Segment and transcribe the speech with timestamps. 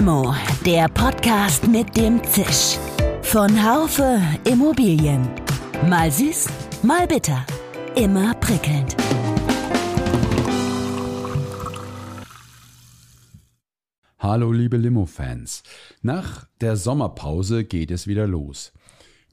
[0.00, 0.34] Limo,
[0.64, 2.78] der Podcast mit dem Zisch.
[3.20, 4.18] Von Haufe
[4.50, 5.28] Immobilien.
[5.90, 6.48] Mal süß,
[6.82, 7.44] mal bitter.
[7.96, 8.96] Immer prickelnd.
[14.18, 15.64] Hallo liebe Limo-Fans.
[16.00, 18.72] Nach der Sommerpause geht es wieder los.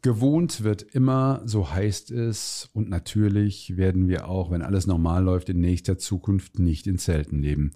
[0.02, 5.48] Gewohnt wird immer, so heißt es, und natürlich werden wir auch, wenn alles normal läuft,
[5.48, 7.72] in nächster Zukunft nicht in Zelten leben.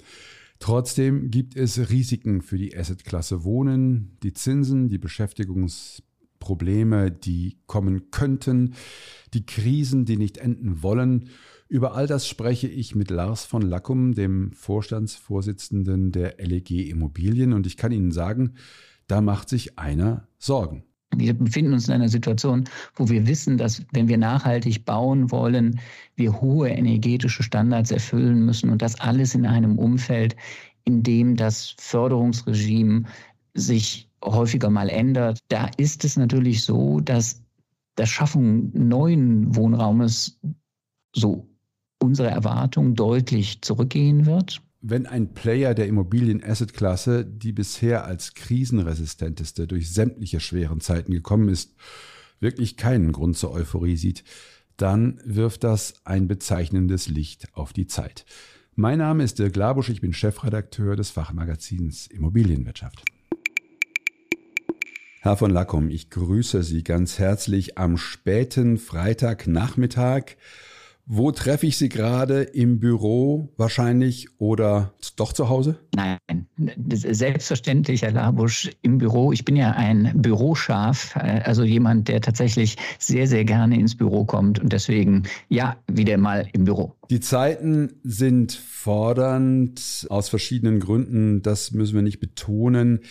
[0.62, 8.76] Trotzdem gibt es Risiken für die Assetklasse Wohnen, die Zinsen, die Beschäftigungsprobleme, die kommen könnten,
[9.34, 11.30] die Krisen, die nicht enden wollen.
[11.68, 17.54] Über all das spreche ich mit Lars von Lackum, dem Vorstandsvorsitzenden der LEG Immobilien.
[17.54, 18.54] Und ich kann Ihnen sagen,
[19.08, 20.84] da macht sich einer Sorgen.
[21.16, 22.64] Wir befinden uns in einer Situation,
[22.96, 25.80] wo wir wissen, dass wenn wir nachhaltig bauen wollen,
[26.16, 30.36] wir hohe energetische Standards erfüllen müssen und das alles in einem Umfeld,
[30.86, 33.04] in dem das Förderungsregime
[33.54, 35.40] sich häufiger mal ändert.
[35.50, 37.42] Da ist es natürlich so, dass
[37.96, 40.40] das Schaffen neuen Wohnraumes
[41.14, 41.48] so
[42.00, 49.94] unsere Erwartung deutlich zurückgehen wird wenn ein Player der Immobilien-Asset-Klasse, die bisher als krisenresistenteste durch
[49.94, 51.76] sämtliche schweren Zeiten gekommen ist,
[52.40, 54.24] wirklich keinen Grund zur Euphorie sieht,
[54.78, 58.26] dann wirft das ein bezeichnendes Licht auf die Zeit.
[58.74, 63.06] Mein Name ist Dirk Labusch, ich bin Chefredakteur des Fachmagazins Immobilienwirtschaft.
[65.20, 70.38] Herr von Lackum, ich grüße Sie ganz herzlich am späten Freitagnachmittag
[71.14, 72.44] wo treffe ich Sie gerade?
[72.44, 75.78] Im Büro wahrscheinlich oder doch zu Hause?
[75.94, 76.18] Nein,
[76.90, 79.34] selbstverständlich, Herr Labusch, im Büro.
[79.34, 84.24] Ich bin ja ein Büroschaf, äh, also jemand, der tatsächlich sehr, sehr gerne ins Büro
[84.24, 86.96] kommt und deswegen, ja, wieder mal im Büro.
[87.10, 93.02] Die Zeiten sind fordernd aus verschiedenen Gründen, das müssen wir nicht betonen.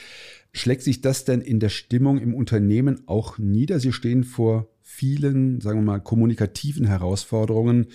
[0.53, 3.79] Schlägt sich das denn in der Stimmung im Unternehmen auch nieder?
[3.79, 7.87] Sie stehen vor vielen, sagen wir mal, kommunikativen Herausforderungen.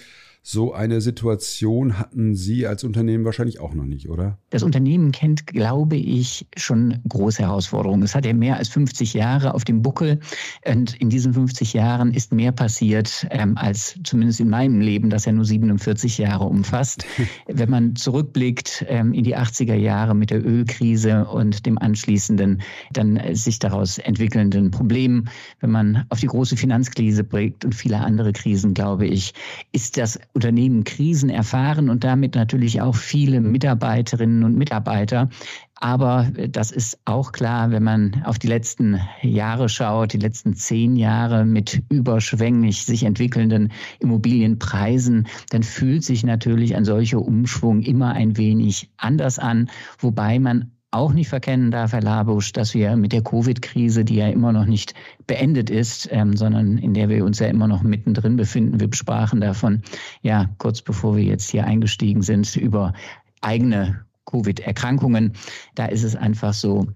[0.47, 4.37] So eine Situation hatten Sie als Unternehmen wahrscheinlich auch noch nicht, oder?
[4.51, 8.03] Das Unternehmen kennt, glaube ich, schon große Herausforderungen.
[8.03, 10.19] Es hat ja mehr als 50 Jahre auf dem Buckel
[10.63, 15.25] und in diesen 50 Jahren ist mehr passiert ähm, als zumindest in meinem Leben, das
[15.25, 17.07] ja nur 47 Jahre umfasst.
[17.47, 22.61] Wenn man zurückblickt ähm, in die 80er Jahre mit der Ölkrise und dem anschließenden,
[22.93, 25.27] dann äh, sich daraus entwickelnden Problemen,
[25.59, 29.33] wenn man auf die große Finanzkrise blickt und viele andere Krisen, glaube ich,
[29.71, 35.29] ist das Unternehmen Krisen erfahren und damit natürlich auch viele Mitarbeiterinnen und Mitarbeiter.
[35.75, 40.97] Aber das ist auch klar, wenn man auf die letzten Jahre schaut, die letzten zehn
[40.97, 48.35] Jahre mit überschwänglich sich entwickelnden Immobilienpreisen, dann fühlt sich natürlich ein solcher Umschwung immer ein
[48.35, 49.69] wenig anders an,
[49.99, 54.29] wobei man auch nicht verkennen darf, Herr Labusch, dass wir mit der Covid-Krise, die ja
[54.29, 54.93] immer noch nicht
[55.27, 59.41] beendet ist, ähm, sondern in der wir uns ja immer noch mittendrin befinden, wir besprachen
[59.41, 59.81] davon,
[60.21, 62.93] ja, kurz bevor wir jetzt hier eingestiegen sind, über
[63.41, 65.33] eigene Covid-Erkrankungen.
[65.75, 66.87] Da ist es einfach so,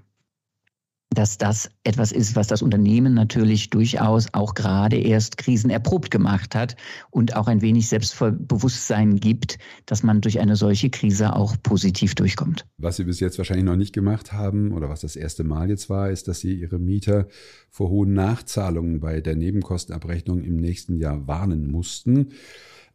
[1.12, 6.75] dass das etwas ist, was das Unternehmen natürlich durchaus auch gerade erst krisenerprobt gemacht hat
[7.09, 12.68] und auch ein wenig Selbstbewusstsein gibt, dass man durch eine solche Krise auch positiv durchkommt.
[12.78, 15.90] Was Sie bis jetzt wahrscheinlich noch nicht gemacht haben oder was das erste Mal jetzt
[15.90, 17.28] war, ist, dass Sie Ihre Mieter
[17.72, 22.34] vor hohen Nachzahlungen bei der Nebenkostenabrechnung im nächsten Jahr warnen mussten.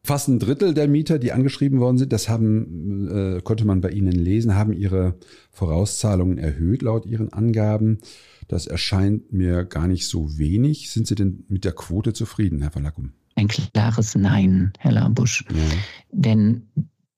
[0.07, 3.89] Fast ein Drittel der Mieter, die angeschrieben worden sind, das haben, äh, konnte man bei
[3.89, 5.15] Ihnen lesen, haben ihre
[5.51, 7.99] Vorauszahlungen erhöht laut Ihren Angaben.
[8.47, 10.91] Das erscheint mir gar nicht so wenig.
[10.91, 13.13] Sind Sie denn mit der Quote zufrieden, Herr Verlackum?
[13.37, 15.47] Ein klares Nein, Herr Lambusch.
[15.49, 15.57] Ja.
[16.13, 16.69] Denn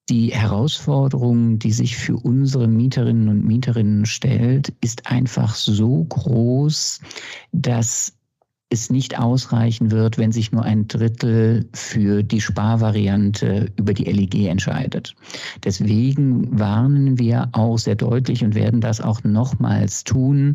[0.09, 7.01] die Herausforderung, die sich für unsere Mieterinnen und Mieterinnen stellt, ist einfach so groß,
[7.51, 8.16] dass
[8.69, 14.49] es nicht ausreichen wird, wenn sich nur ein Drittel für die Sparvariante über die LEG
[14.49, 15.15] entscheidet.
[15.63, 20.55] Deswegen warnen wir auch sehr deutlich und werden das auch nochmals tun,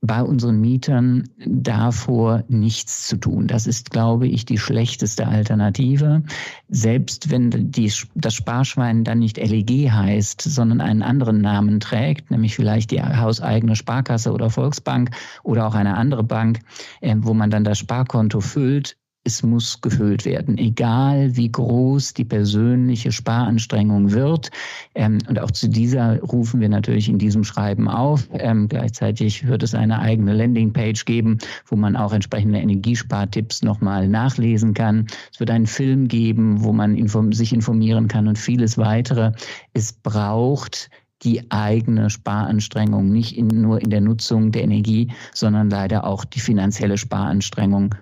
[0.00, 3.46] bei unseren Mietern davor nichts zu tun.
[3.46, 6.22] Das ist, glaube ich, die schlechteste Alternative.
[6.68, 12.54] Selbst wenn die, das Sparschwein dann nicht LEG heißt, sondern einen anderen Namen trägt, nämlich
[12.54, 15.10] vielleicht die hauseigene Sparkasse oder Volksbank
[15.42, 16.60] oder auch eine andere Bank,
[17.00, 22.24] äh, wo man dann das Sparkonto füllt, es muss gefüllt werden, egal wie groß die
[22.24, 24.50] persönliche Sparanstrengung wird.
[24.94, 28.28] Ähm, und auch zu dieser rufen wir natürlich in diesem Schreiben auf.
[28.32, 34.72] Ähm, gleichzeitig wird es eine eigene Landingpage geben, wo man auch entsprechende Energiespartipps nochmal nachlesen
[34.72, 35.06] kann.
[35.32, 36.96] Es wird einen Film geben, wo man
[37.32, 39.32] sich informieren kann und vieles weitere.
[39.74, 40.88] Es braucht
[41.22, 46.40] die eigene Sparanstrengung, nicht in, nur in der Nutzung der Energie, sondern leider auch die
[46.40, 47.94] finanzielle Sparanstrengung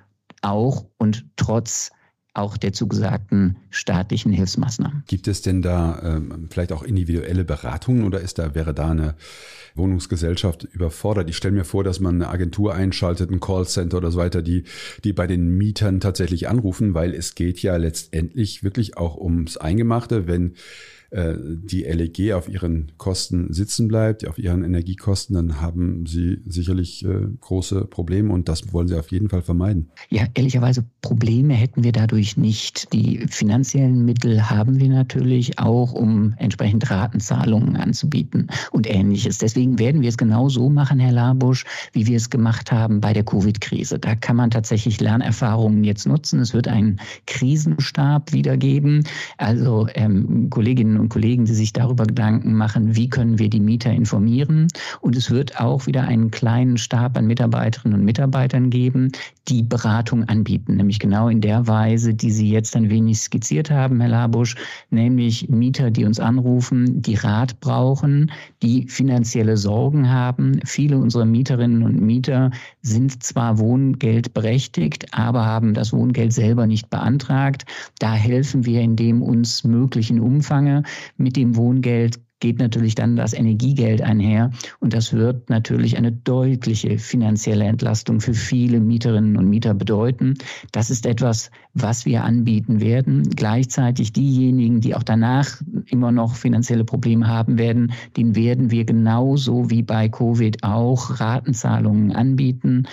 [0.46, 1.90] auch und trotz
[2.36, 5.04] auch der zugesagten staatlichen Hilfsmaßnahmen.
[5.06, 9.14] Gibt es denn da ähm, vielleicht auch individuelle Beratungen oder ist da, wäre da eine
[9.74, 11.30] Wohnungsgesellschaft überfordert?
[11.30, 14.64] Ich stelle mir vor, dass man eine Agentur einschaltet, ein Callcenter oder so weiter, die,
[15.02, 20.26] die bei den Mietern tatsächlich anrufen, weil es geht ja letztendlich wirklich auch ums Eingemachte,
[20.26, 20.56] wenn
[21.12, 27.26] die LEG auf ihren Kosten sitzen bleibt, auf ihren Energiekosten, dann haben sie sicherlich äh,
[27.40, 29.90] große Probleme und das wollen sie auf jeden Fall vermeiden.
[30.10, 32.92] Ja, ehrlicherweise Probleme hätten wir dadurch nicht.
[32.92, 39.38] Die finanziellen Mittel haben wir natürlich auch, um entsprechend Ratenzahlungen anzubieten und ähnliches.
[39.38, 43.12] Deswegen werden wir es genau so machen, Herr Labusch, wie wir es gemacht haben bei
[43.12, 43.98] der Covid-Krise.
[43.98, 46.40] Da kann man tatsächlich Lernerfahrungen jetzt nutzen.
[46.40, 49.04] Es wird einen Krisenstab wiedergeben.
[49.38, 53.60] Also ähm, Kolleginnen Kolleginnen und Kollegen, die sich darüber Gedanken machen, wie können wir die
[53.60, 54.68] Mieter informieren.
[55.00, 59.12] Und es wird auch wieder einen kleinen Stab an Mitarbeiterinnen und Mitarbeitern geben,
[59.48, 64.00] die Beratung anbieten, nämlich genau in der Weise, die Sie jetzt ein wenig skizziert haben,
[64.00, 64.56] Herr Labusch,
[64.90, 68.32] nämlich Mieter, die uns anrufen, die Rat brauchen,
[68.62, 70.60] die finanzielle Sorgen haben.
[70.64, 72.50] Viele unserer Mieterinnen und Mieter
[72.82, 77.64] sind zwar wohngeldberechtigt, aber haben das Wohngeld selber nicht beantragt.
[77.98, 80.82] Da helfen wir in dem uns möglichen Umfange.
[81.16, 84.50] Mit dem Wohngeld geht natürlich dann das Energiegeld einher
[84.80, 90.34] und das wird natürlich eine deutliche finanzielle Entlastung für viele Mieterinnen und Mieter bedeuten.
[90.72, 93.30] Das ist etwas, was wir anbieten werden.
[93.30, 99.70] Gleichzeitig diejenigen, die auch danach immer noch finanzielle Probleme haben werden, den werden wir genauso
[99.70, 102.86] wie bei Covid auch Ratenzahlungen anbieten.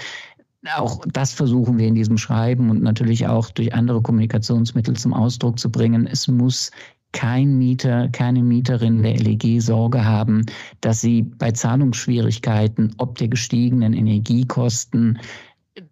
[0.78, 5.60] Auch das versuchen wir in diesem Schreiben und natürlich auch durch andere Kommunikationsmittel zum Ausdruck
[5.60, 6.08] zu bringen.
[6.08, 6.72] Es muss
[7.14, 10.46] kein Mieter, keine Mieterin der LEG Sorge haben,
[10.82, 15.20] dass sie bei Zahlungsschwierigkeiten ob der gestiegenen Energiekosten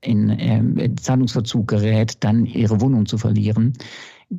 [0.02, 3.74] in äh, Zahlungsverzug gerät, dann ihre Wohnung zu verlieren.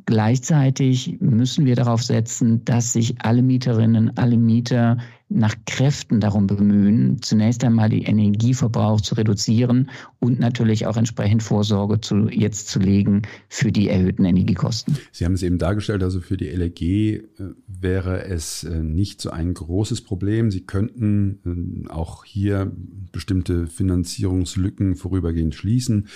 [0.05, 4.97] Gleichzeitig müssen wir darauf setzen, dass sich alle Mieterinnen, alle Mieter
[5.33, 9.89] nach Kräften darum bemühen, zunächst einmal die Energieverbrauch zu reduzieren
[10.19, 14.97] und natürlich auch entsprechend Vorsorge zu, jetzt zu legen für die erhöhten Energiekosten.
[15.11, 17.21] Sie haben es eben dargestellt, also für die LEG äh,
[17.67, 20.51] wäre es äh, nicht so ein großes Problem.
[20.51, 22.71] Sie könnten äh, auch hier
[23.11, 26.07] bestimmte Finanzierungslücken vorübergehend schließen,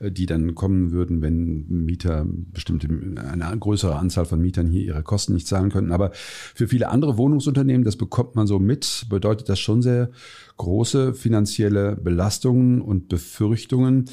[0.00, 5.34] die dann kommen würden, wenn Mieter bestimmte, eine größere Anzahl von Mietern hier ihre Kosten
[5.34, 5.92] nicht zahlen könnten.
[5.92, 10.10] Aber für viele andere Wohnungsunternehmen, das bekommt man so mit, bedeutet das schon sehr
[10.56, 14.06] große finanzielle Belastungen und Befürchtungen.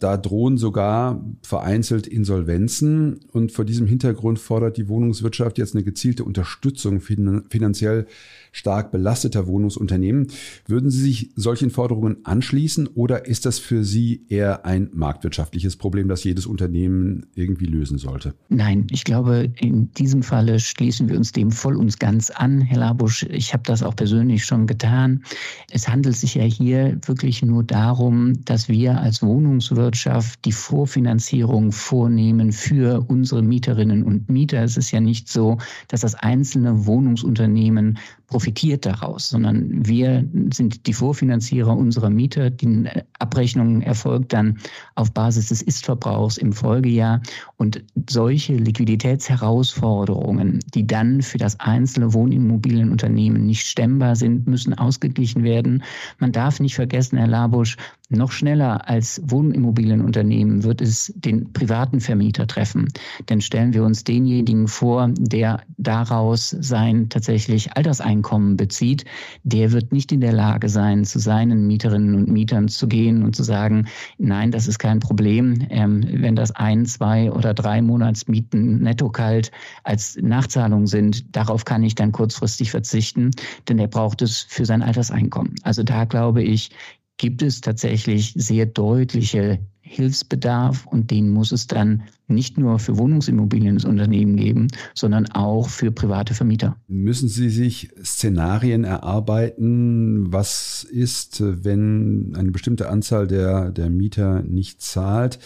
[0.00, 3.20] Da drohen sogar vereinzelt Insolvenzen.
[3.32, 8.06] Und vor diesem Hintergrund fordert die Wohnungswirtschaft jetzt eine gezielte Unterstützung finanziell
[8.52, 10.28] stark belasteter Wohnungsunternehmen.
[10.66, 16.08] Würden Sie sich solchen Forderungen anschließen oder ist das für Sie eher ein marktwirtschaftliches Problem,
[16.08, 18.34] das jedes Unternehmen irgendwie lösen sollte?
[18.48, 22.80] Nein, ich glaube, in diesem Falle schließen wir uns dem voll und ganz an, Herr
[22.80, 23.24] Labusch.
[23.24, 25.24] Ich habe das auch persönlich schon getan.
[25.70, 32.52] Es handelt sich ja hier wirklich nur darum, dass wir als Wohnungswirtschaft die Vorfinanzierung vornehmen
[32.52, 34.62] für unsere Mieterinnen und Mieter.
[34.62, 35.58] Es ist ja nicht so,
[35.88, 37.98] dass das einzelne Wohnungsunternehmen
[38.28, 42.50] profitiert daraus, sondern wir sind die Vorfinanzierer unserer Mieter.
[42.50, 42.84] Die
[43.18, 44.58] Abrechnung erfolgt dann
[44.98, 47.22] auf Basis des Istverbrauchs im Folgejahr.
[47.56, 55.84] Und solche Liquiditätsherausforderungen, die dann für das einzelne Wohnimmobilienunternehmen nicht stemmbar sind, müssen ausgeglichen werden.
[56.18, 57.76] Man darf nicht vergessen, Herr Labusch,
[58.10, 62.88] noch schneller als Wohnimmobilienunternehmen wird es den privaten Vermieter treffen.
[63.28, 69.04] Denn stellen wir uns denjenigen vor, der daraus sein tatsächlich Alterseinkommen bezieht,
[69.42, 73.36] der wird nicht in der Lage sein, zu seinen Mieterinnen und Mietern zu gehen und
[73.36, 73.86] zu sagen,
[74.16, 79.50] nein, das ist kein Problem, ähm, wenn das ein, zwei oder drei Monatsmieten netto kalt
[79.84, 83.32] als Nachzahlung sind, darauf kann ich dann kurzfristig verzichten,
[83.68, 85.54] denn er braucht es für sein Alterseinkommen.
[85.62, 86.70] Also da glaube ich,
[87.18, 94.36] gibt es tatsächlich sehr deutliche Hilfsbedarf und den muss es dann nicht nur für Wohnungsimmobilienunternehmen
[94.36, 96.76] geben, sondern auch für private Vermieter.
[96.86, 100.32] Müssen Sie sich Szenarien erarbeiten?
[100.32, 105.38] Was ist, wenn eine bestimmte Anzahl der, der Mieter nicht zahlt?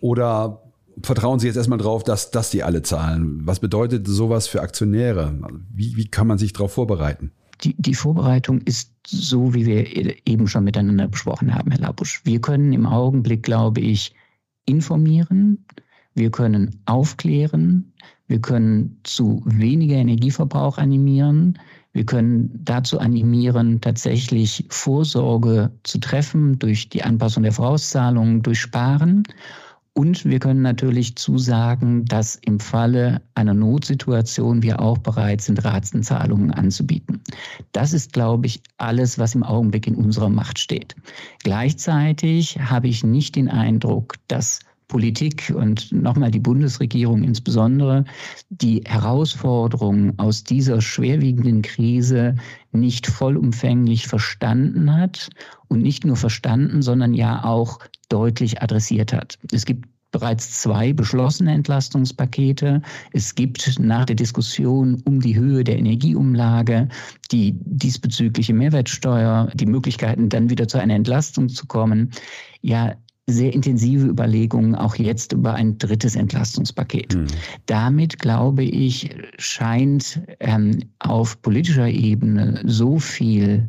[0.00, 0.62] Oder
[1.02, 3.42] vertrauen Sie jetzt erstmal drauf, dass, dass die alle zahlen?
[3.44, 5.38] Was bedeutet sowas für Aktionäre?
[5.72, 7.30] Wie, wie kann man sich darauf vorbereiten?
[7.62, 12.20] Die, die Vorbereitung ist so, wie wir eben schon miteinander besprochen haben, Herr Labusch.
[12.24, 14.14] Wir können im Augenblick, glaube ich,
[14.66, 15.64] informieren,
[16.14, 17.92] wir können aufklären,
[18.28, 21.58] Wir können zu weniger Energieverbrauch animieren.
[21.92, 29.22] Wir können dazu animieren, tatsächlich Vorsorge zu treffen durch die Anpassung der Vorauszahlungen, durch Sparen.
[29.98, 36.50] Und wir können natürlich zusagen, dass im Falle einer Notsituation wir auch bereit sind, Ratenzahlungen
[36.50, 37.22] anzubieten.
[37.72, 40.94] Das ist, glaube ich, alles, was im Augenblick in unserer Macht steht.
[41.44, 48.04] Gleichzeitig habe ich nicht den Eindruck, dass Politik und nochmal die Bundesregierung insbesondere
[48.50, 52.36] die Herausforderungen aus dieser schwerwiegenden Krise
[52.72, 55.30] nicht vollumfänglich verstanden hat
[55.68, 59.38] und nicht nur verstanden, sondern ja auch deutlich adressiert hat.
[59.50, 62.80] Es gibt bereits zwei beschlossene Entlastungspakete.
[63.12, 66.88] Es gibt nach der Diskussion um die Höhe der Energieumlage
[67.32, 72.12] die diesbezügliche Mehrwertsteuer, die Möglichkeiten, dann wieder zu einer Entlastung zu kommen.
[72.62, 72.94] Ja,
[73.26, 77.16] sehr intensive Überlegungen auch jetzt über ein drittes Entlastungspaket.
[77.16, 77.26] Mhm.
[77.66, 83.68] Damit, glaube ich, scheint ähm, auf politischer Ebene so viel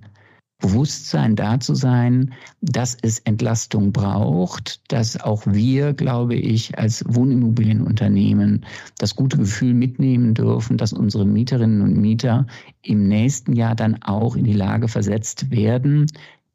[0.59, 8.65] Bewusstsein da zu sein, dass es Entlastung braucht, dass auch wir, glaube ich, als Wohnimmobilienunternehmen
[8.97, 12.47] das gute Gefühl mitnehmen dürfen, dass unsere Mieterinnen und Mieter
[12.81, 16.07] im nächsten Jahr dann auch in die Lage versetzt werden,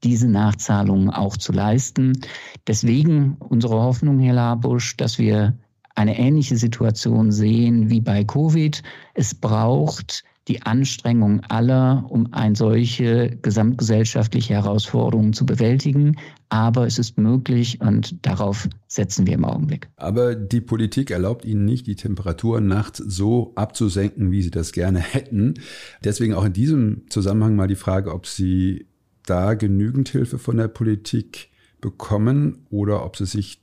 [0.04, 2.18] diese Nachzahlungen auch zu leisten.
[2.66, 5.56] Deswegen unsere Hoffnung, Herr Labusch, dass wir
[5.94, 8.82] eine ähnliche Situation sehen wie bei Covid.
[9.14, 16.16] Es braucht die Anstrengung aller, um eine solche gesamtgesellschaftliche Herausforderung zu bewältigen.
[16.48, 19.88] Aber es ist möglich und darauf setzen wir im Augenblick.
[19.96, 24.98] Aber die Politik erlaubt Ihnen nicht, die Temperatur nachts so abzusenken, wie Sie das gerne
[24.98, 25.54] hätten.
[26.02, 28.86] Deswegen auch in diesem Zusammenhang mal die Frage, ob Sie
[29.26, 31.50] da genügend Hilfe von der Politik
[31.80, 33.60] bekommen oder ob Sie sich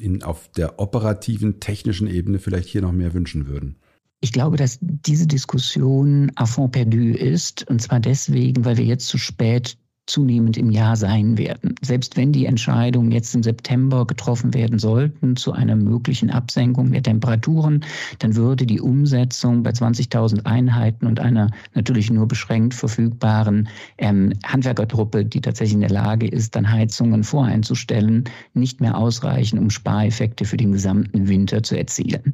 [0.00, 3.76] in, auf der operativen, technischen Ebene vielleicht hier noch mehr wünschen würden?
[4.20, 7.68] Ich glaube, dass diese Diskussion à fond perdu ist.
[7.70, 11.74] Und zwar deswegen, weil wir jetzt zu spät zunehmend im Jahr sein werden.
[11.82, 17.02] Selbst wenn die Entscheidungen jetzt im September getroffen werden sollten zu einer möglichen Absenkung der
[17.02, 17.84] Temperaturen,
[18.18, 25.24] dann würde die Umsetzung bei 20.000 Einheiten und einer natürlich nur beschränkt verfügbaren ähm, Handwerkertruppe,
[25.24, 28.24] die tatsächlich in der Lage ist, dann Heizungen voreinzustellen,
[28.54, 32.32] nicht mehr ausreichen, um Spareffekte für den gesamten Winter zu erzielen.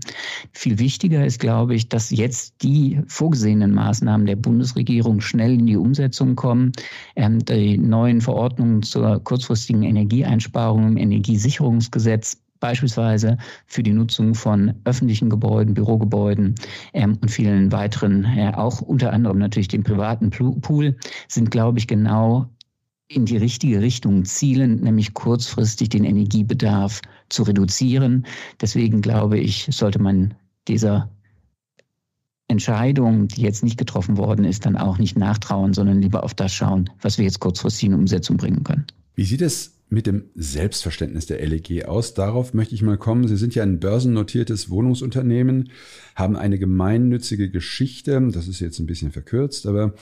[0.52, 5.76] Viel wichtiger ist, glaube ich, dass jetzt die vorgesehenen Maßnahmen der Bundesregierung schnell in die
[5.76, 6.72] Umsetzung kommen.
[7.16, 15.28] Ähm, die neuen Verordnungen zur kurzfristigen Energieeinsparung im Energiesicherungsgesetz beispielsweise für die Nutzung von öffentlichen
[15.28, 16.54] Gebäuden, Bürogebäuden
[16.94, 20.97] ähm, und vielen weiteren, äh, auch unter anderem natürlich dem privaten Pool,
[21.28, 22.49] sind, glaube ich, genau
[23.09, 28.25] in die richtige Richtung zielen, nämlich kurzfristig den Energiebedarf zu reduzieren.
[28.61, 30.33] Deswegen glaube ich, sollte man
[30.66, 31.11] dieser
[32.54, 36.54] Entscheidung, die jetzt nicht getroffen worden ist, dann auch nicht nachtrauen, sondern lieber auf das
[36.54, 38.87] schauen, was wir jetzt kurzfristig in Umsetzung bringen können.
[39.16, 42.14] Wie sieht es mit dem Selbstverständnis der LEG aus?
[42.14, 43.26] Darauf möchte ich mal kommen.
[43.26, 45.70] Sie sind ja ein börsennotiertes Wohnungsunternehmen,
[46.14, 48.20] haben eine gemeinnützige Geschichte.
[48.32, 49.94] Das ist jetzt ein bisschen verkürzt, aber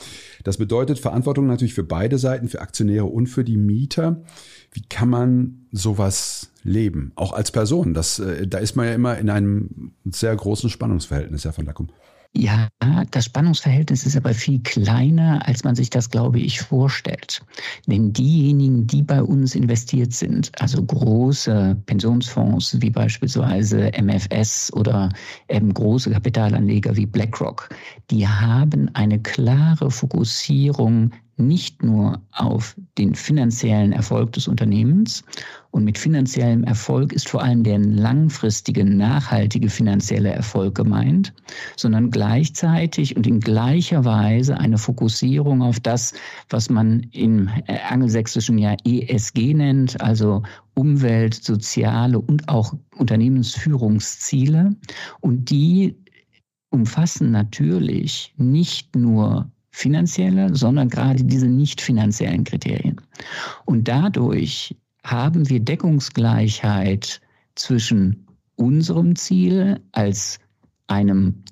[0.44, 4.22] das bedeutet Verantwortung natürlich für beide Seiten, für Aktionäre und für die Mieter.
[4.72, 7.12] Wie kann man sowas leben?
[7.14, 7.94] Auch als Person.
[7.94, 11.88] Das, äh, da ist man ja immer in einem sehr großen Spannungsverhältnis, Herr von Lackum.
[12.34, 12.68] Ja,
[13.10, 17.42] das Spannungsverhältnis ist aber viel kleiner, als man sich das, glaube ich, vorstellt.
[17.86, 25.10] Denn diejenigen, die bei uns investiert sind, also große Pensionsfonds wie beispielsweise MFS oder
[25.50, 27.68] eben große Kapitalanleger wie BlackRock,
[28.10, 35.24] die haben eine klare Fokussierung nicht nur auf den finanziellen Erfolg des Unternehmens.
[35.70, 41.32] Und mit finanziellem Erfolg ist vor allem der langfristige, nachhaltige finanzielle Erfolg gemeint,
[41.76, 46.12] sondern gleichzeitig und in gleicher Weise eine Fokussierung auf das,
[46.50, 47.48] was man im
[47.88, 50.42] angelsächsischen Jahr ESG nennt, also
[50.74, 54.76] Umwelt, soziale und auch Unternehmensführungsziele.
[55.20, 55.96] Und die
[56.70, 63.00] umfassen natürlich nicht nur finanzielle, sondern gerade diese nicht finanziellen Kriterien.
[63.64, 67.20] Und dadurch haben wir Deckungsgleichheit
[67.54, 68.26] zwischen
[68.56, 70.38] unserem Ziel als
[70.86, 71.42] einem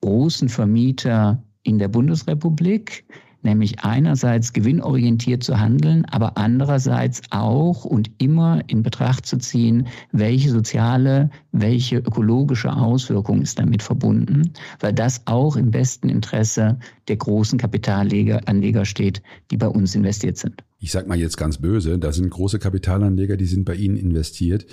[0.00, 3.04] großen Vermieter in der Bundesrepublik,
[3.42, 10.50] nämlich einerseits gewinnorientiert zu handeln, aber andererseits auch und immer in Betracht zu ziehen, welche
[10.50, 16.78] soziale, welche ökologische Auswirkung ist damit verbunden, weil das auch im besten Interesse
[17.08, 20.62] der großen Kapitalanleger steht, die bei uns investiert sind.
[20.78, 24.66] Ich sag mal jetzt ganz böse, da sind große Kapitalanleger, die sind bei Ihnen investiert.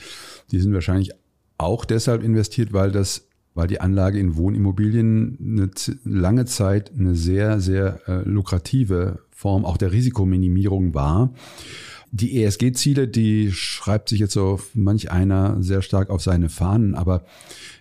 [0.52, 1.12] Die sind wahrscheinlich
[1.58, 3.27] auch deshalb investiert, weil das
[3.58, 5.72] weil die Anlage in Wohnimmobilien eine
[6.04, 11.34] lange Zeit eine sehr, sehr äh, lukrative Form auch der Risikominimierung war.
[12.12, 17.26] Die ESG-Ziele, die schreibt sich jetzt so manch einer sehr stark auf seine Fahnen, aber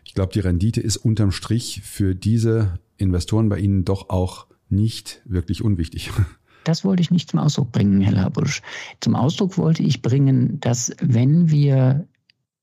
[0.04, 5.20] ich glaube, die Rendite ist unterm Strich für diese Investoren bei Ihnen doch auch nicht
[5.26, 6.10] wirklich unwichtig.
[6.64, 8.60] Das wollte ich nicht zum Ausdruck bringen, Herr Labusch.
[9.00, 12.08] Zum Ausdruck wollte ich bringen, dass wenn wir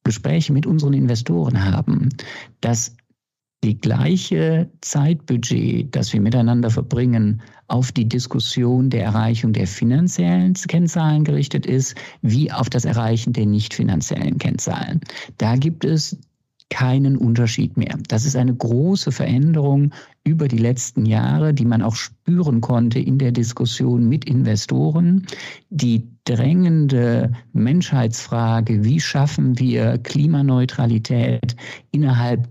[0.04, 2.10] Gespräche mit unseren Investoren haben,
[2.60, 2.98] dass
[3.64, 11.24] die gleiche Zeitbudget, das wir miteinander verbringen, auf die Diskussion der Erreichung der finanziellen Kennzahlen
[11.24, 15.00] gerichtet ist, wie auf das Erreichen der nicht finanziellen Kennzahlen.
[15.38, 16.18] Da gibt es
[16.70, 17.98] keinen Unterschied mehr.
[18.08, 19.94] Das ist eine große Veränderung
[20.24, 25.26] über die letzten Jahre, die man auch spüren konnte in der Diskussion mit Investoren.
[25.70, 31.56] Die drängende Menschheitsfrage, wie schaffen wir Klimaneutralität
[31.92, 32.50] innerhalb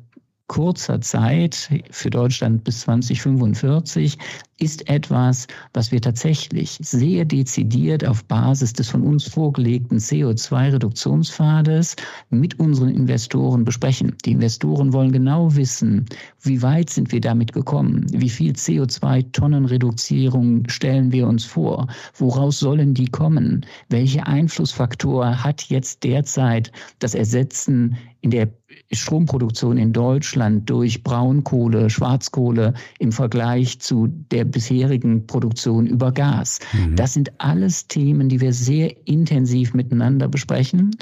[0.53, 4.19] kurzer Zeit für Deutschland bis 2045
[4.63, 11.97] ist etwas, was wir tatsächlich sehr dezidiert auf Basis des von uns vorgelegten CO2-Reduktionspfades
[12.31, 14.15] mit unseren Investoren besprechen.
[14.25, 16.07] Die Investoren wollen genau wissen,
[16.43, 22.95] wie weit sind wir damit gekommen, wie viel CO2-Tonnenreduzierung stellen wir uns vor, woraus sollen
[22.95, 28.49] die kommen, welche Einflussfaktor hat jetzt derzeit das Ersetzen in der
[28.93, 36.61] Stromproduktion in Deutschland durch Braunkohle, Schwarzkohle im Vergleich zu der bisherigen Produktion über Gas.
[36.73, 36.97] Mhm.
[36.97, 40.97] Das sind alles Themen, die wir sehr intensiv miteinander besprechen.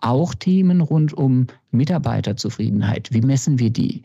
[0.00, 3.08] Auch Themen rund um Mitarbeiterzufriedenheit.
[3.12, 4.02] Wie messen wir die?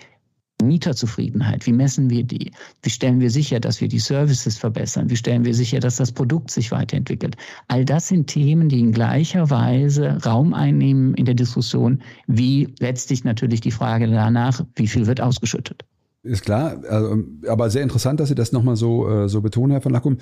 [0.61, 2.51] Mieterzufriedenheit, wie messen wir die?
[2.83, 5.09] Wie stellen wir sicher, dass wir die Services verbessern?
[5.09, 7.35] Wie stellen wir sicher, dass das Produkt sich weiterentwickelt?
[7.67, 13.23] All das sind Themen, die in gleicher Weise Raum einnehmen in der Diskussion, wie letztlich
[13.23, 15.83] natürlich die Frage danach, wie viel wird ausgeschüttet.
[16.23, 19.81] Ist klar, also, aber sehr interessant, dass Sie das nochmal so, äh, so betonen, Herr
[19.81, 20.17] von Lackum.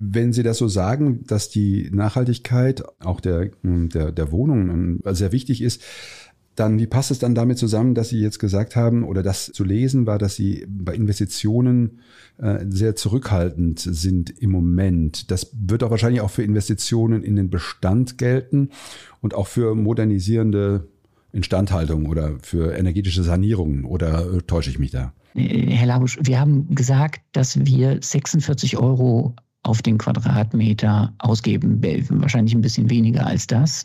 [0.00, 5.62] Wenn Sie das so sagen, dass die Nachhaltigkeit auch der, der, der Wohnungen sehr wichtig
[5.62, 5.80] ist,
[6.56, 9.62] dann, wie passt es dann damit zusammen, dass Sie jetzt gesagt haben oder das zu
[9.62, 12.00] lesen war, dass Sie bei Investitionen
[12.38, 15.30] äh, sehr zurückhaltend sind im Moment?
[15.30, 18.70] Das wird doch wahrscheinlich auch für Investitionen in den Bestand gelten
[19.20, 20.88] und auch für modernisierende
[21.32, 25.12] Instandhaltung oder für energetische Sanierung oder äh, täusche ich mich da?
[25.34, 32.60] Herr Labusch, wir haben gesagt, dass wir 46 Euro auf den Quadratmeter ausgeben, wahrscheinlich ein
[32.60, 33.82] bisschen weniger als das.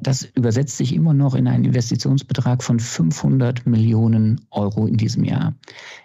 [0.00, 5.54] Das übersetzt sich immer noch in einen Investitionsbetrag von 500 Millionen Euro in diesem Jahr.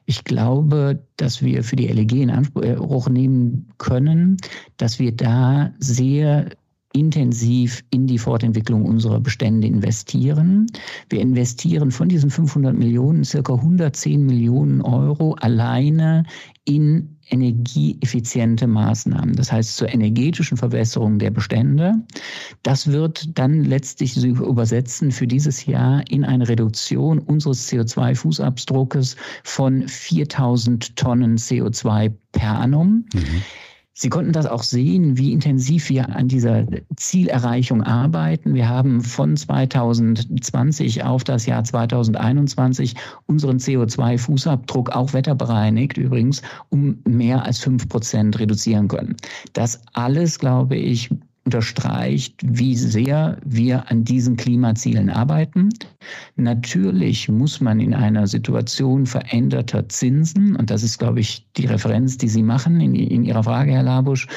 [0.05, 4.37] Ich glaube, dass wir für die LEG in Anspruch nehmen können,
[4.77, 6.49] dass wir da sehr
[6.93, 10.67] intensiv in die Fortentwicklung unserer Bestände investieren.
[11.09, 16.23] Wir investieren von diesen 500 Millionen circa 110 Millionen Euro alleine
[16.65, 21.93] in energieeffiziente Maßnahmen, das heißt zur energetischen Verbesserung der Bestände.
[22.63, 30.95] Das wird dann letztlich übersetzen für dieses Jahr in eine Reduktion unseres CO2-Fußabdruckes von 4000
[30.95, 33.05] Tonnen CO2 per annum.
[33.13, 33.41] Mhm.
[34.01, 38.53] Sie konnten das auch sehen, wie intensiv wir an dieser Zielerreichung arbeiten.
[38.53, 47.43] Wir haben von 2020 auf das Jahr 2021 unseren CO2-Fußabdruck, auch wetterbereinigt übrigens, um mehr
[47.43, 49.17] als fünf Prozent reduzieren können.
[49.51, 51.09] Das alles, glaube ich,
[51.49, 55.69] unterstreicht, wie sehr wir an diesen Klimazielen arbeiten.
[56.35, 62.19] Natürlich muss man in einer Situation veränderter Zinsen, und das ist, glaube ich, die Referenz,
[62.19, 64.27] die Sie machen in, in Ihrer Frage, Herr Labusch,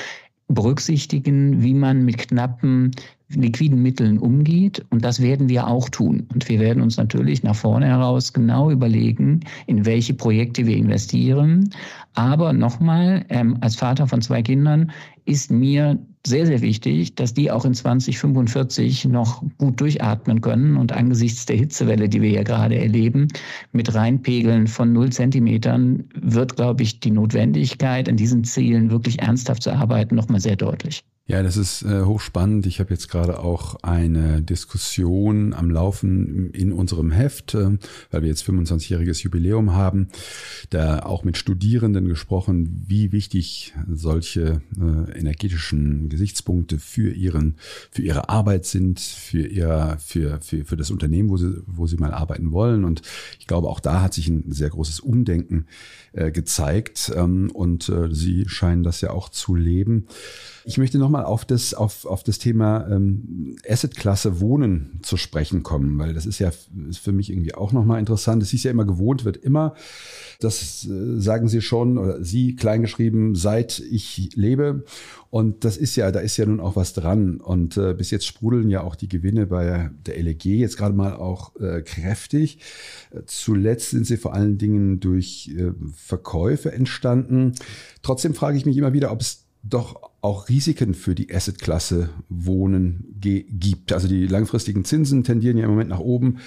[0.49, 2.93] berücksichtigen, wie man mit knappen
[3.29, 4.83] liquiden Mitteln umgeht.
[4.89, 6.27] Und das werden wir auch tun.
[6.33, 11.69] Und wir werden uns natürlich nach vorne heraus genau überlegen, in welche Projekte wir investieren.
[12.15, 14.91] Aber nochmal, ähm, als Vater von zwei Kindern
[15.27, 20.93] ist mir sehr, sehr wichtig, dass die auch in 2045 noch gut durchatmen können und
[20.93, 23.29] angesichts der Hitzewelle, die wir hier gerade erleben,
[23.73, 29.65] mit Reinpegeln von null Zentimetern wird, glaube ich, die Notwendigkeit, an diesen Zielen wirklich ernsthaft
[29.65, 31.05] zu arbeiten, nochmal sehr deutlich.
[31.33, 32.67] Ja, das ist äh, hochspannend.
[32.67, 37.79] Ich habe jetzt gerade auch eine Diskussion am Laufen in unserem Heft, äh,
[38.11, 40.09] weil wir jetzt 25-jähriges Jubiläum haben,
[40.69, 47.57] da auch mit Studierenden gesprochen, wie wichtig solche äh, energetischen Gesichtspunkte für ihren,
[47.91, 51.97] für ihre Arbeit sind, für ihr, für, für, für das Unternehmen, wo sie, wo sie
[51.97, 52.85] mal arbeiten wollen.
[52.85, 53.01] Und
[53.41, 55.65] ich glaube, auch da hat sich ein sehr großes Umdenken
[56.13, 60.09] äh, gezeigt ähm, und äh, sie scheinen das ja auch zu leben.
[60.67, 65.99] Ich möchte nochmal auf das, auf, auf das Thema ähm, Assetklasse Wohnen zu sprechen kommen,
[65.99, 66.51] weil das ist ja
[66.89, 68.43] ist für mich irgendwie auch nochmal interessant.
[68.43, 69.75] Es ist ja immer gewohnt, wird immer,
[70.41, 74.85] das äh, sagen Sie schon, oder Sie kleingeschrieben, seit ich lebe.
[75.31, 77.41] Und das ist ja, da ist ja nun auch was dran.
[77.41, 81.15] Und äh, bis jetzt sprudeln ja auch die Gewinne bei der LEG jetzt gerade mal
[81.15, 82.59] auch äh, kräftig.
[83.25, 87.53] Zuletzt sind sie vor allen Dingen durch äh, Verkäufe entstanden.
[88.03, 93.05] Trotzdem frage ich mich immer wieder, ob es doch auch Risiken für die Assetklasse Wohnen
[93.21, 93.93] gibt.
[93.93, 96.39] Also die langfristigen Zinsen tendieren ja im Moment nach oben.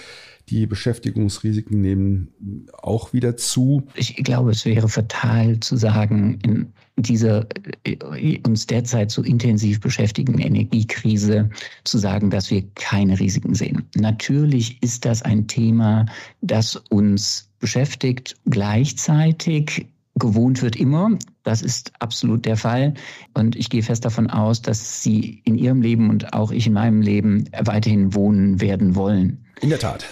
[0.47, 3.88] Die Beschäftigungsrisiken nehmen auch wieder zu.
[3.95, 7.47] Ich glaube, es wäre fatal zu sagen, in dieser
[7.83, 11.49] äh, uns derzeit so intensiv beschäftigten Energiekrise
[11.83, 13.83] zu sagen, dass wir keine Risiken sehen.
[13.95, 16.05] Natürlich ist das ein Thema,
[16.41, 18.38] das uns beschäftigt.
[18.45, 21.17] Gleichzeitig gewohnt wird immer.
[21.43, 22.93] Das ist absolut der Fall.
[23.34, 26.73] Und ich gehe fest davon aus, dass Sie in Ihrem Leben und auch ich in
[26.73, 29.45] meinem Leben weiterhin wohnen werden wollen.
[29.62, 30.06] In der Tat.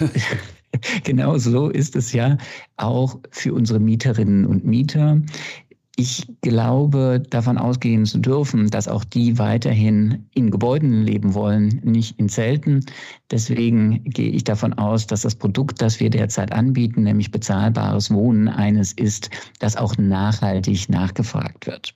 [1.04, 2.36] genau so ist es ja
[2.76, 5.20] auch für unsere Mieterinnen und Mieter.
[5.96, 12.18] Ich glaube, davon ausgehen zu dürfen, dass auch die weiterhin in Gebäuden leben wollen, nicht
[12.18, 12.84] in Zelten.
[13.30, 18.48] Deswegen gehe ich davon aus, dass das Produkt, das wir derzeit anbieten, nämlich bezahlbares Wohnen,
[18.48, 19.30] eines ist,
[19.60, 21.94] das auch nachhaltig nachgefragt wird.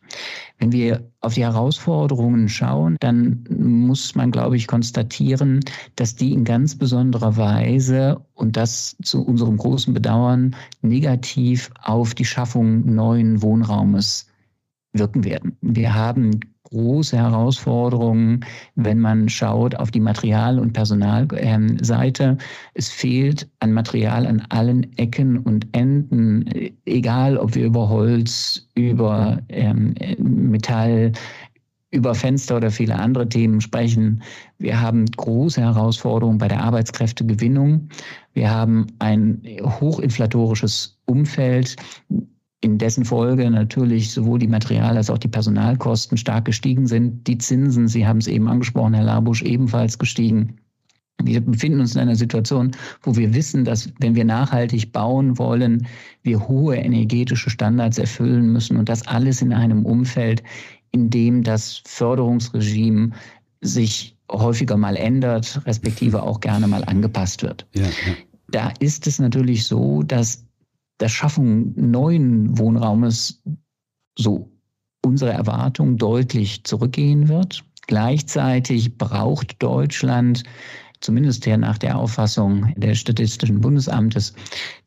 [0.59, 5.61] Wenn wir auf die Herausforderungen schauen, dann muss man, glaube ich, konstatieren,
[5.95, 12.25] dass die in ganz besonderer Weise und das zu unserem großen Bedauern negativ auf die
[12.25, 14.27] Schaffung neuen Wohnraumes
[14.93, 15.57] wirken werden.
[15.61, 22.37] Wir haben große Herausforderungen, wenn man schaut auf die Material- und Personalseite.
[22.75, 26.45] Es fehlt an Material an allen Ecken und Enden,
[26.85, 31.13] egal ob wir über Holz, über ähm, Metall,
[31.91, 34.23] über Fenster oder viele andere Themen sprechen.
[34.59, 37.89] Wir haben große Herausforderungen bei der Arbeitskräftegewinnung.
[38.35, 41.77] Wir haben ein hochinflatorisches Umfeld
[42.61, 47.27] in dessen Folge natürlich sowohl die Material- als auch die Personalkosten stark gestiegen sind.
[47.27, 50.57] Die Zinsen, Sie haben es eben angesprochen, Herr Labusch, ebenfalls gestiegen.
[51.23, 55.87] Wir befinden uns in einer Situation, wo wir wissen, dass wenn wir nachhaltig bauen wollen,
[56.23, 60.43] wir hohe energetische Standards erfüllen müssen und das alles in einem Umfeld,
[60.93, 63.11] in dem das Förderungsregime
[63.61, 67.67] sich häufiger mal ändert, respektive auch gerne mal angepasst wird.
[67.75, 68.15] Ja, ja.
[68.51, 70.48] Da ist es natürlich so, dass
[71.01, 73.43] der Schaffung neuen Wohnraumes
[74.19, 74.51] so
[75.05, 77.65] unsere Erwartung deutlich zurückgehen wird.
[77.87, 80.43] Gleichzeitig braucht Deutschland
[81.01, 84.35] zumindest her nach der Auffassung des Statistischen Bundesamtes,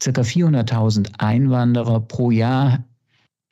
[0.01, 2.83] circa 400.000 Einwanderer pro Jahr,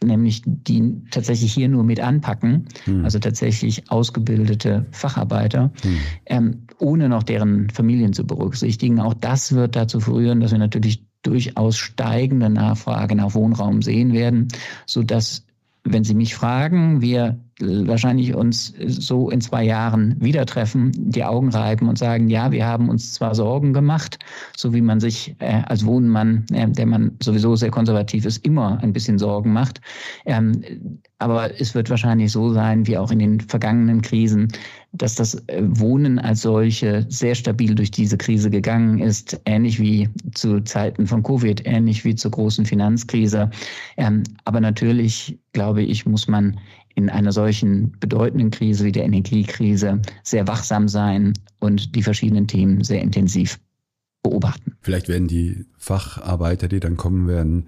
[0.04, 3.04] nämlich die tatsächlich hier nur mit anpacken, hm.
[3.04, 5.98] also tatsächlich ausgebildete Facharbeiter, hm.
[6.26, 9.00] ähm, ohne noch deren Familien zu berücksichtigen.
[9.00, 14.48] Auch das wird dazu führen, dass wir natürlich durchaus steigende Nachfrage nach Wohnraum sehen werden,
[14.86, 15.46] so dass
[15.84, 21.50] wenn Sie mich fragen, wir wahrscheinlich uns so in zwei Jahren wieder treffen, die Augen
[21.50, 24.20] reiben und sagen, ja, wir haben uns zwar Sorgen gemacht,
[24.56, 28.82] so wie man sich äh, als Wohnmann, äh, der man sowieso sehr konservativ ist, immer
[28.82, 29.82] ein bisschen Sorgen macht.
[30.26, 30.62] Ähm,
[31.20, 34.48] aber es wird wahrscheinlich so sein, wie auch in den vergangenen Krisen,
[34.94, 40.10] dass das äh, Wohnen als solche sehr stabil durch diese Krise gegangen ist, ähnlich wie
[40.34, 43.50] zu Zeiten von Covid, ähnlich wie zur großen Finanzkrise.
[43.98, 46.58] Ähm, aber natürlich, glaube ich, muss man
[47.00, 52.84] in einer solchen bedeutenden Krise wie der Energiekrise sehr wachsam sein und die verschiedenen Themen
[52.84, 53.60] sehr intensiv
[54.22, 54.76] beobachten.
[54.82, 57.68] Vielleicht werden die Facharbeiter, die dann kommen werden,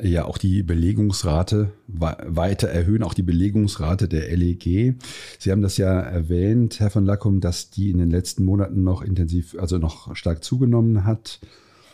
[0.00, 4.94] ja auch die Belegungsrate weiter erhöhen, auch die Belegungsrate der LEG.
[5.40, 9.02] Sie haben das ja erwähnt, Herr von Lackum, dass die in den letzten Monaten noch
[9.02, 11.40] intensiv, also noch stark zugenommen hat.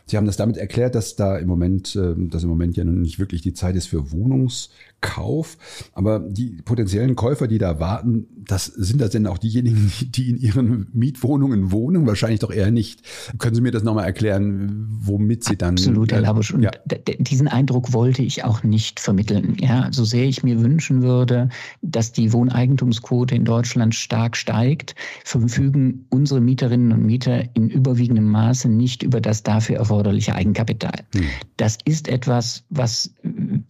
[0.06, 2.92] Sie haben das damit erklärt, dass da im Moment, ähm, dass im Moment ja noch
[2.92, 5.56] nicht wirklich die Zeit ist für Wohnungskauf.
[5.94, 10.36] Aber die potenziellen Käufer, die da warten, das sind das denn auch diejenigen, die in
[10.36, 12.06] ihren Mietwohnungen wohnen?
[12.06, 13.00] Wahrscheinlich doch eher nicht.
[13.38, 15.74] Können Sie mir das nochmal erklären, womit Sie dann.
[15.74, 16.52] Absolut, Herr Labusch.
[16.52, 16.70] Und ja.
[17.18, 19.56] diesen Eindruck wollte ich auch nicht vermitteln.
[19.58, 21.48] Ja, so sehr ich mir wünschen würde,
[21.80, 28.68] dass die Wohneigentumsquote in Deutschland stark steigt, verfügen unsere Mieterinnen und Mieter in überwiegendem Maße
[28.68, 31.04] nicht über das dafür erforderliche erforderliche Eigenkapital.
[31.14, 31.24] Hm.
[31.56, 33.14] Das ist etwas, was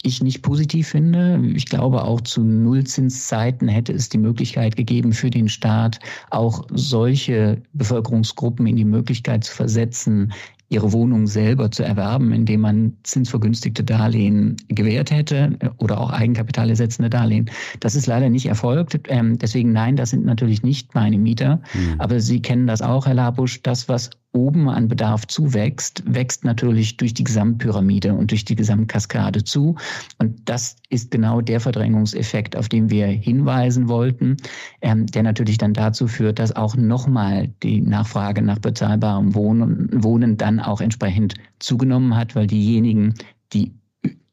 [0.03, 1.41] ich nicht positiv finde.
[1.55, 5.99] Ich glaube, auch zu Nullzinszeiten hätte es die Möglichkeit gegeben für den Staat,
[6.31, 10.33] auch solche Bevölkerungsgruppen in die Möglichkeit zu versetzen,
[10.71, 17.51] ihre Wohnung selber zu erwerben, indem man zinsvergünstigte Darlehen gewährt hätte oder auch eigenkapitalersetzende Darlehen.
[17.81, 18.99] Das ist leider nicht erfolgt.
[19.09, 21.61] Ähm, deswegen nein, das sind natürlich nicht meine Mieter.
[21.75, 22.01] Mhm.
[22.01, 23.61] Aber Sie kennen das auch, Herr Labusch.
[23.63, 29.45] Das, was oben an Bedarf zuwächst, wächst natürlich durch die Gesamtpyramide und durch die Gesamtkaskade
[29.45, 29.77] zu.
[30.19, 34.37] Und das ist genau der Verdrängungseffekt, auf den wir hinweisen wollten,
[34.83, 40.37] ähm, der natürlich dann dazu führt, dass auch nochmal die Nachfrage nach bezahlbarem Wohnen, Wohnen
[40.37, 43.15] dann auch entsprechend zugenommen hat, weil diejenigen,
[43.53, 43.73] die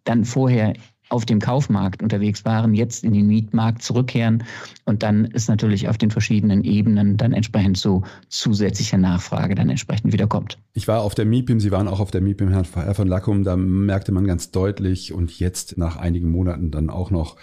[0.04, 0.74] dann vorher
[1.12, 4.44] auf dem Kaufmarkt unterwegs waren, jetzt in den Mietmarkt zurückkehren
[4.86, 10.14] und dann ist natürlich auf den verschiedenen Ebenen dann entsprechend so zusätzliche Nachfrage dann entsprechend
[10.14, 10.58] wiederkommt.
[10.74, 13.58] Ich war auf der MIPIM, Sie waren auch auf der MIPIM, Herr von Lackum, da
[13.58, 17.36] merkte man ganz deutlich und jetzt nach einigen Monaten dann auch noch,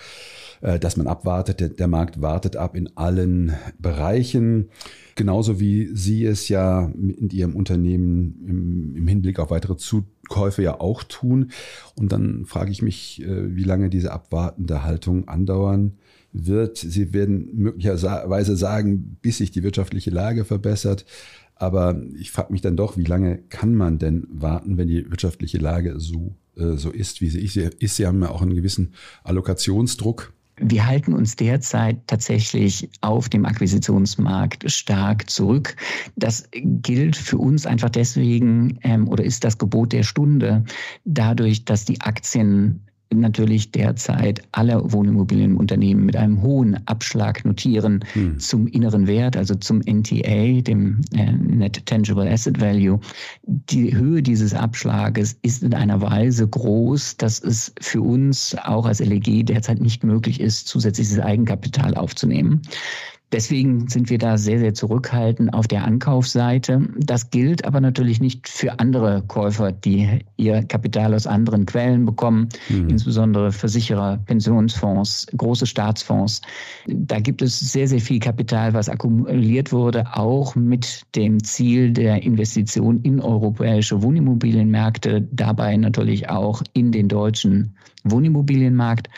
[0.61, 1.79] äh, dass man abwartet.
[1.79, 4.71] Der Markt wartet ab in allen Bereichen.
[5.15, 9.77] Genauso wie Sie es ja in Ihrem Unternehmen im, Hinblick auf weitere
[10.29, 11.51] Zukäufe ja auch tun.
[11.97, 15.99] Und dann frage ich mich, äh, wie lange diese abwartende Haltung andauern
[16.33, 16.77] wird.
[16.77, 21.07] Sie werden möglicherweise sagen, bis sich die wirtschaftliche Lage verbessert.
[21.55, 25.59] Aber ich frage mich dann doch, wie lange kann man denn warten, wenn die wirtschaftliche
[25.59, 27.97] Lage so, äh, so ist, wie sie ist?
[27.97, 28.93] Sie haben ja auch einen gewissen
[29.25, 30.33] Allokationsdruck.
[30.61, 35.77] Wir halten uns derzeit tatsächlich auf dem Akquisitionsmarkt stark zurück.
[36.17, 40.65] Das gilt für uns einfach deswegen ähm, oder ist das Gebot der Stunde,
[41.05, 48.39] dadurch, dass die Aktien natürlich derzeit alle Wohnimmobilienunternehmen mit einem hohen Abschlag notieren hm.
[48.39, 53.01] zum inneren Wert, also zum NTA, dem äh, Net Tangible Asset Value.
[53.45, 59.01] Die Höhe dieses Abschlages ist in einer Weise groß, dass es für uns auch als
[59.01, 62.63] LEG derzeit nicht möglich ist, zusätzliches Eigenkapital aufzunehmen.
[63.31, 66.89] Deswegen sind wir da sehr, sehr zurückhaltend auf der Ankaufsseite.
[66.97, 72.49] Das gilt aber natürlich nicht für andere Käufer, die ihr Kapital aus anderen Quellen bekommen,
[72.71, 72.89] mhm.
[72.89, 76.41] insbesondere Versicherer, Pensionsfonds, große Staatsfonds.
[76.87, 82.23] Da gibt es sehr, sehr viel Kapital, was akkumuliert wurde, auch mit dem Ziel der
[82.23, 89.09] Investition in europäische Wohnimmobilienmärkte, dabei natürlich auch in den deutschen Wohnimmobilienmarkt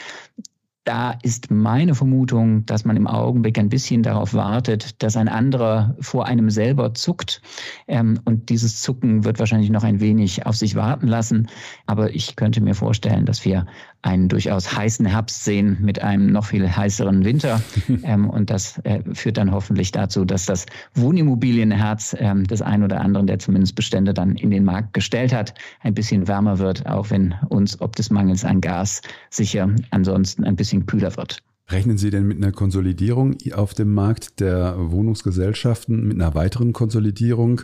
[0.84, 5.94] da ist meine Vermutung, dass man im Augenblick ein bisschen darauf wartet, dass ein anderer
[6.00, 7.42] vor einem selber zuckt.
[7.86, 11.48] Ähm, und dieses Zucken wird wahrscheinlich noch ein wenig auf sich warten lassen.
[11.86, 13.66] Aber ich könnte mir vorstellen, dass wir
[14.02, 17.60] einen durchaus heißen Herbst sehen mit einem noch viel heißeren Winter.
[18.02, 20.64] ähm, und das äh, führt dann hoffentlich dazu, dass das
[20.94, 25.52] Wohnimmobilienherz ähm, des einen oder anderen, der zumindest Bestände dann in den Markt gestellt hat,
[25.80, 30.56] ein bisschen wärmer wird, auch wenn uns ob des Mangels an Gas sicher ansonsten ein
[30.56, 31.42] bisschen bisschen kühler wird.
[31.68, 37.62] Rechnen Sie denn mit einer Konsolidierung auf dem Markt der Wohnungsgesellschaften, mit einer weiteren Konsolidierung?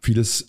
[0.00, 0.48] Vieles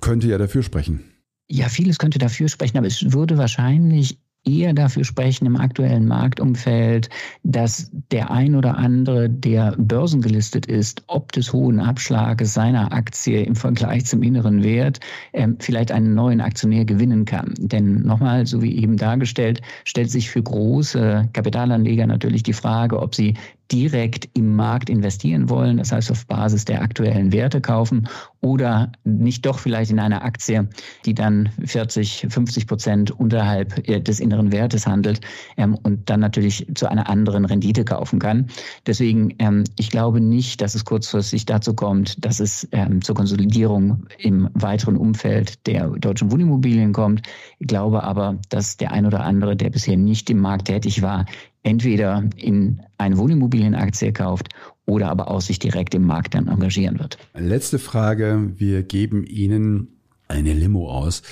[0.00, 1.04] könnte ja dafür sprechen.
[1.48, 7.10] Ja, vieles könnte dafür sprechen, aber es würde wahrscheinlich eher dafür sprechen im aktuellen Marktumfeld,
[7.42, 13.56] dass der ein oder andere, der börsengelistet ist, ob des hohen Abschlages seiner Aktie im
[13.56, 15.00] Vergleich zum inneren Wert,
[15.32, 17.54] ähm, vielleicht einen neuen Aktionär gewinnen kann.
[17.58, 23.14] Denn nochmal, so wie eben dargestellt, stellt sich für große Kapitalanleger natürlich die Frage, ob
[23.14, 23.34] sie
[23.72, 28.08] direkt im Markt investieren wollen, das heißt auf Basis der aktuellen Werte kaufen
[28.40, 30.68] oder nicht doch vielleicht in einer Aktie,
[31.04, 35.20] die dann 40, 50 Prozent unterhalb äh, des inneren Wertes handelt
[35.56, 38.46] ähm, und dann natürlich zu einer anderen Rendite kaufen kann.
[38.86, 44.06] Deswegen, ähm, ich glaube nicht, dass es kurzfristig dazu kommt, dass es ähm, zur Konsolidierung
[44.18, 47.22] im weiteren Umfeld der deutschen Wohnimmobilien kommt.
[47.58, 51.26] Ich glaube aber, dass der ein oder andere, der bisher nicht im Markt tätig war,
[51.66, 54.48] entweder in eine Wohnimmobilienaktie kauft
[54.86, 57.18] oder aber auch sich direkt im Markt dann engagieren wird.
[57.34, 58.52] Letzte Frage.
[58.56, 59.88] Wir geben Ihnen
[60.28, 61.22] eine Limo aus.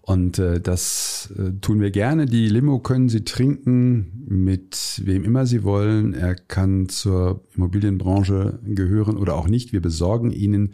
[0.00, 2.26] Und äh, das äh, tun wir gerne.
[2.26, 6.14] Die Limo können Sie trinken mit wem immer Sie wollen.
[6.14, 9.72] Er kann zur Immobilienbranche gehören oder auch nicht.
[9.72, 10.72] Wir besorgen Ihnen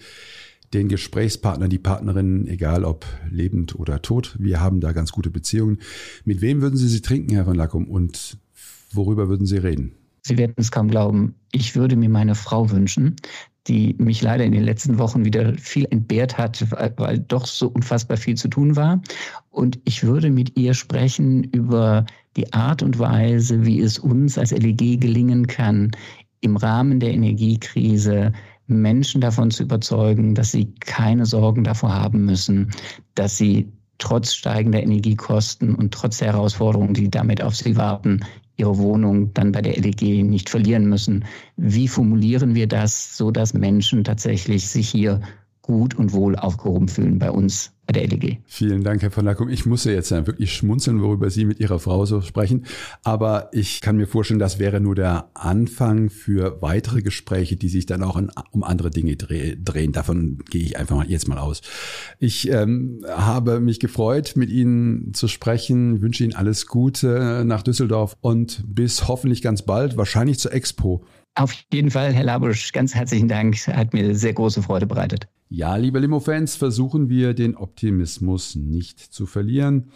[0.73, 4.37] den Gesprächspartner, die Partnerin, egal ob lebend oder tot.
[4.39, 5.79] Wir haben da ganz gute Beziehungen.
[6.25, 7.89] Mit wem würden Sie sie trinken, Herr von Lackum?
[7.89, 8.39] Und
[8.93, 9.93] worüber würden Sie reden?
[10.27, 11.35] Sie werden es kaum glauben.
[11.53, 13.17] Ich würde mir meine Frau wünschen,
[13.67, 16.65] die mich leider in den letzten Wochen wieder viel entbehrt hat,
[16.97, 19.01] weil, doch so unfassbar viel zu tun war.
[19.51, 22.05] Und ich würde mit ihr sprechen über
[22.37, 25.91] die Art und Weise, wie es uns als LEG gelingen kann,
[26.41, 28.33] im Rahmen der Energiekrise
[28.69, 32.71] Menschen davon zu überzeugen, dass sie keine Sorgen davor haben müssen,
[33.15, 38.21] dass sie trotz steigender Energiekosten und trotz der Herausforderungen, die damit auf sie warten,
[38.59, 41.25] ihre Wohnung dann bei der LEG nicht verlieren müssen.
[41.57, 45.21] Wie formulieren wir das, so dass Menschen tatsächlich sich hier
[45.63, 48.39] gut und wohl aufgehoben fühlen bei uns bei der LEG.
[48.45, 49.49] Vielen Dank, Herr von Lackum.
[49.49, 52.67] Ich musste jetzt wirklich schmunzeln, worüber Sie mit Ihrer Frau so sprechen.
[53.03, 57.87] Aber ich kann mir vorstellen, das wäre nur der Anfang für weitere Gespräche, die sich
[57.87, 59.93] dann auch in, um andere Dinge drehen.
[59.93, 61.63] Davon gehe ich einfach mal jetzt mal aus.
[62.19, 65.97] Ich ähm, habe mich gefreut, mit Ihnen zu sprechen.
[65.97, 71.07] Ich wünsche Ihnen alles Gute nach Düsseldorf und bis hoffentlich ganz bald, wahrscheinlich zur Expo.
[71.39, 73.57] Auf jeden Fall, Herr Labusch, ganz herzlichen Dank.
[73.69, 75.29] Hat mir sehr große Freude bereitet.
[75.49, 79.93] Ja, liebe Limo-Fans, versuchen wir den Optimismus nicht zu verlieren.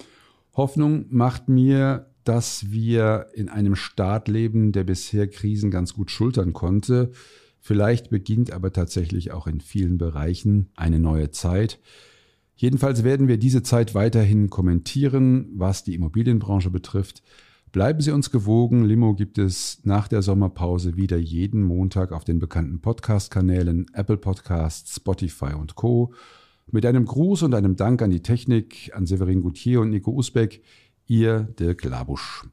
[0.55, 6.53] Hoffnung macht mir, dass wir in einem Staat leben, der bisher Krisen ganz gut schultern
[6.53, 7.11] konnte.
[7.59, 11.81] Vielleicht beginnt aber tatsächlich auch in vielen Bereichen eine neue Zeit.
[12.55, 17.25] Jedenfalls werden wir diese Zeit weiterhin kommentieren, was die Immobilienbranche betrifft.
[17.73, 18.85] Bleiben Sie uns gewogen.
[18.85, 24.97] Limo gibt es nach der Sommerpause wieder jeden Montag auf den bekannten Podcast-Kanälen Apple Podcasts,
[24.97, 26.13] Spotify und Co.
[26.71, 30.63] Mit einem Gruß und einem Dank an die Technik, an Severin Gutier und Nico Usbeck,
[31.07, 32.45] Ihr Dirk Labusch.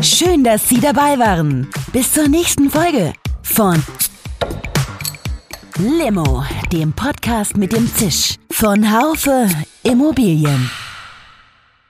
[0.00, 1.66] Schön, dass Sie dabei waren.
[1.92, 3.82] Bis zur nächsten Folge von
[5.76, 9.48] Limo, dem Podcast mit dem Zisch von Haufe
[9.82, 10.70] Immobilien.